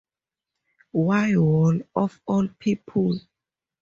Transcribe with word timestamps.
Why 0.93 1.35
Wall, 1.35 1.79
of 1.95 2.19
all 2.25 2.47
people? 2.57 3.19